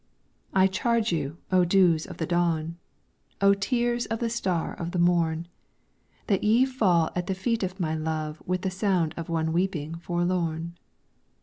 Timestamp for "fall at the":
6.65-7.35